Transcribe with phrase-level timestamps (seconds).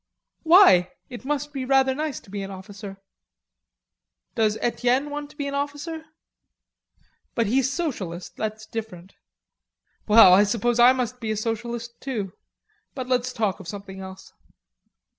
[0.41, 0.93] "Why?
[1.11, 2.97] It must be rather nice to be an officer."
[4.33, 6.05] "Does Etienne want to be an officer?"
[7.35, 9.13] "But he's a socialist, that's different."
[10.07, 12.33] "Well, I suppose I must be a socialist too,
[12.95, 14.33] but let's talk of something else."